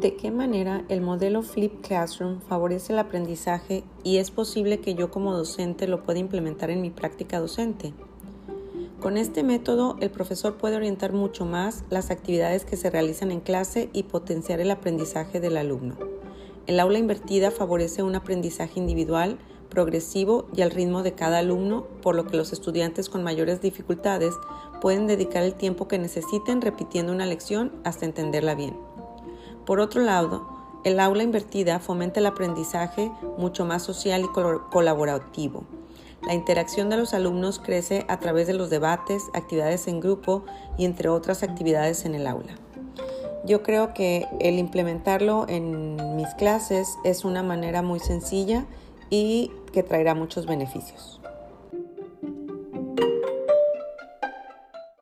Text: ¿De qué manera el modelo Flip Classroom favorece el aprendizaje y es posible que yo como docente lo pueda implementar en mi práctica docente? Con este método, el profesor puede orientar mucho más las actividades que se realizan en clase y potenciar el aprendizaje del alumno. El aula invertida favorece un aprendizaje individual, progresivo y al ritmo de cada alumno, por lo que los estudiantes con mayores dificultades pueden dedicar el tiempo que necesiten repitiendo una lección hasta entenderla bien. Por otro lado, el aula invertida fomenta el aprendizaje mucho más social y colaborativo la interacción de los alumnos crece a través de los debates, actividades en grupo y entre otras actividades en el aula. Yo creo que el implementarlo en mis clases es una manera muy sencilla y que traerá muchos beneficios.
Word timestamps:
¿De 0.00 0.16
qué 0.16 0.30
manera 0.30 0.82
el 0.88 1.02
modelo 1.02 1.42
Flip 1.42 1.82
Classroom 1.82 2.40
favorece 2.40 2.94
el 2.94 2.98
aprendizaje 2.98 3.84
y 4.02 4.16
es 4.16 4.30
posible 4.30 4.80
que 4.80 4.94
yo 4.94 5.10
como 5.10 5.34
docente 5.34 5.86
lo 5.86 6.04
pueda 6.04 6.18
implementar 6.18 6.70
en 6.70 6.80
mi 6.80 6.88
práctica 6.88 7.38
docente? 7.38 7.92
Con 8.98 9.18
este 9.18 9.42
método, 9.42 9.98
el 10.00 10.10
profesor 10.10 10.56
puede 10.56 10.76
orientar 10.76 11.12
mucho 11.12 11.44
más 11.44 11.84
las 11.90 12.10
actividades 12.10 12.64
que 12.64 12.78
se 12.78 12.88
realizan 12.88 13.30
en 13.30 13.40
clase 13.40 13.90
y 13.92 14.04
potenciar 14.04 14.60
el 14.60 14.70
aprendizaje 14.70 15.38
del 15.38 15.58
alumno. 15.58 15.96
El 16.66 16.80
aula 16.80 16.98
invertida 16.98 17.50
favorece 17.50 18.02
un 18.02 18.14
aprendizaje 18.14 18.80
individual, 18.80 19.38
progresivo 19.68 20.48
y 20.56 20.62
al 20.62 20.70
ritmo 20.70 21.02
de 21.02 21.12
cada 21.12 21.40
alumno, 21.40 21.84
por 22.00 22.14
lo 22.14 22.24
que 22.24 22.38
los 22.38 22.54
estudiantes 22.54 23.10
con 23.10 23.22
mayores 23.22 23.60
dificultades 23.60 24.32
pueden 24.80 25.06
dedicar 25.06 25.42
el 25.42 25.56
tiempo 25.56 25.88
que 25.88 25.98
necesiten 25.98 26.62
repitiendo 26.62 27.12
una 27.12 27.26
lección 27.26 27.70
hasta 27.84 28.06
entenderla 28.06 28.54
bien. 28.54 28.89
Por 29.70 29.78
otro 29.78 30.02
lado, 30.02 30.48
el 30.82 30.98
aula 30.98 31.22
invertida 31.22 31.78
fomenta 31.78 32.18
el 32.18 32.26
aprendizaje 32.26 33.12
mucho 33.38 33.64
más 33.64 33.84
social 33.84 34.24
y 34.24 34.28
colaborativo 34.72 35.62
la 36.26 36.34
interacción 36.34 36.90
de 36.90 36.96
los 36.96 37.14
alumnos 37.14 37.58
crece 37.58 38.04
a 38.08 38.18
través 38.18 38.46
de 38.46 38.54
los 38.54 38.68
debates, 38.68 39.30
actividades 39.32 39.88
en 39.88 40.00
grupo 40.00 40.44
y 40.76 40.84
entre 40.84 41.08
otras 41.08 41.42
actividades 41.42 42.04
en 42.04 42.14
el 42.14 42.26
aula. 42.26 42.56
Yo 43.46 43.62
creo 43.62 43.94
que 43.94 44.26
el 44.38 44.58
implementarlo 44.58 45.46
en 45.48 46.16
mis 46.16 46.28
clases 46.34 46.98
es 47.04 47.24
una 47.24 47.42
manera 47.42 47.80
muy 47.80 48.00
sencilla 48.00 48.66
y 49.08 49.50
que 49.72 49.82
traerá 49.82 50.14
muchos 50.14 50.46
beneficios. 50.46 51.20